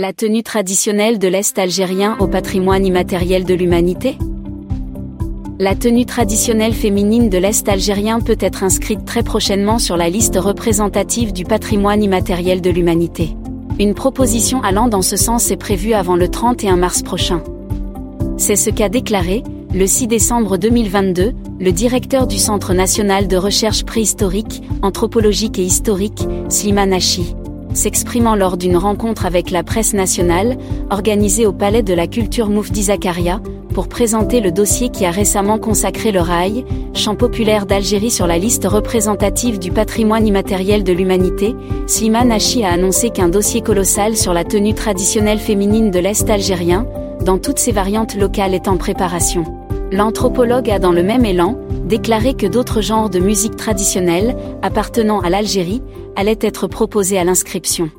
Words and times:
La 0.00 0.12
tenue 0.12 0.44
traditionnelle 0.44 1.18
de 1.18 1.26
l'Est 1.26 1.58
algérien 1.58 2.16
au 2.20 2.28
patrimoine 2.28 2.86
immatériel 2.86 3.44
de 3.44 3.52
l'humanité? 3.52 4.16
La 5.58 5.74
tenue 5.74 6.06
traditionnelle 6.06 6.72
féminine 6.72 7.28
de 7.28 7.36
l'Est 7.36 7.68
algérien 7.68 8.20
peut 8.20 8.36
être 8.38 8.62
inscrite 8.62 9.04
très 9.04 9.24
prochainement 9.24 9.80
sur 9.80 9.96
la 9.96 10.08
liste 10.08 10.36
représentative 10.36 11.32
du 11.32 11.42
patrimoine 11.42 12.00
immatériel 12.00 12.60
de 12.60 12.70
l'humanité. 12.70 13.36
Une 13.80 13.94
proposition 13.94 14.62
allant 14.62 14.86
dans 14.86 15.02
ce 15.02 15.16
sens 15.16 15.50
est 15.50 15.56
prévue 15.56 15.94
avant 15.94 16.14
le 16.14 16.28
31 16.28 16.76
mars 16.76 17.02
prochain. 17.02 17.42
C'est 18.36 18.54
ce 18.54 18.70
qu'a 18.70 18.88
déclaré, 18.88 19.42
le 19.74 19.88
6 19.88 20.06
décembre 20.06 20.58
2022, 20.58 21.34
le 21.58 21.72
directeur 21.72 22.28
du 22.28 22.38
Centre 22.38 22.72
national 22.72 23.26
de 23.26 23.36
recherche 23.36 23.84
préhistorique, 23.84 24.62
anthropologique 24.80 25.58
et 25.58 25.64
historique, 25.64 26.24
Slimane 26.48 26.92
Hachi 26.92 27.34
s'exprimant 27.74 28.34
lors 28.34 28.56
d'une 28.56 28.76
rencontre 28.76 29.26
avec 29.26 29.50
la 29.50 29.62
presse 29.62 29.94
nationale, 29.94 30.56
organisée 30.90 31.46
au 31.46 31.52
Palais 31.52 31.82
de 31.82 31.94
la 31.94 32.06
Culture 32.06 32.48
Moufdi 32.48 32.84
Zakaria, 32.84 33.40
pour 33.74 33.88
présenter 33.88 34.40
le 34.40 34.50
dossier 34.50 34.88
qui 34.88 35.04
a 35.04 35.10
récemment 35.10 35.58
consacré 35.58 36.10
le 36.10 36.20
rail, 36.20 36.64
champ 36.94 37.14
populaire 37.14 37.64
d'Algérie 37.64 38.10
sur 38.10 38.26
la 38.26 38.38
liste 38.38 38.66
représentative 38.66 39.58
du 39.58 39.70
patrimoine 39.70 40.26
immatériel 40.26 40.82
de 40.82 40.92
l'humanité, 40.92 41.54
Slimane 41.86 42.32
Hachi 42.32 42.64
a 42.64 42.72
annoncé 42.72 43.10
qu'un 43.10 43.28
dossier 43.28 43.60
colossal 43.60 44.16
sur 44.16 44.32
la 44.32 44.44
tenue 44.44 44.74
traditionnelle 44.74 45.38
féminine 45.38 45.90
de 45.90 45.98
l'Est 46.00 46.28
algérien, 46.28 46.86
dans 47.24 47.38
toutes 47.38 47.58
ses 47.58 47.72
variantes 47.72 48.16
locales 48.16 48.54
est 48.54 48.68
en 48.68 48.76
préparation. 48.76 49.44
L'anthropologue 49.92 50.70
a 50.70 50.78
dans 50.78 50.92
le 50.92 51.02
même 51.02 51.24
élan, 51.24 51.56
déclaré 51.88 52.34
que 52.34 52.46
d'autres 52.46 52.80
genres 52.80 53.10
de 53.10 53.18
musique 53.18 53.56
traditionnelle, 53.56 54.36
appartenant 54.62 55.20
à 55.20 55.30
l'Algérie, 55.30 55.82
allaient 56.16 56.38
être 56.40 56.68
proposés 56.68 57.18
à 57.18 57.24
l'inscription. 57.24 57.90